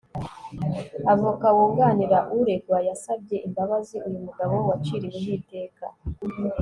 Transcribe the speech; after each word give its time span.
avoka 1.13 1.47
wunganira 1.55 2.17
uregwa 2.37 2.77
yasabye 2.87 3.37
imbabazi 3.47 3.95
uyu 4.07 4.19
mugabo 4.25 4.55
waciriweho 4.69 5.29
iteka 5.39 5.85